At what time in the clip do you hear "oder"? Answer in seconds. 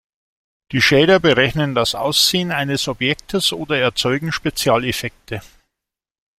3.53-3.77